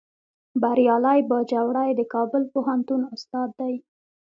[0.61, 3.73] بریالی باجوړی د کابل پوهنتون استاد دی